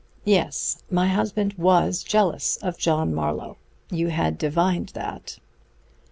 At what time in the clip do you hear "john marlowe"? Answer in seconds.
2.79-3.57